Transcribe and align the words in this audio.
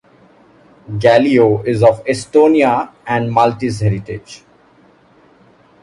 Galea 0.97 1.63
is 1.67 1.83
of 1.83 2.03
Estonian 2.05 2.91
and 3.05 3.31
Maltese 3.31 3.81
heritage. 3.81 4.43